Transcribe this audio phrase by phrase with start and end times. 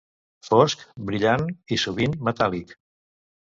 [0.45, 0.79] Fosc,
[1.09, 1.45] brillant,
[1.77, 2.75] i sovint metàl·lic.